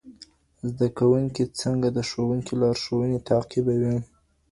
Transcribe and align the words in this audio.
زده 0.69 0.87
کوونکي 0.97 1.43
څنګه 1.61 1.87
د 1.95 1.99
ښوونکي 2.09 2.53
لارښوونې 2.61 3.19
تعقیبوي؟ 3.29 3.95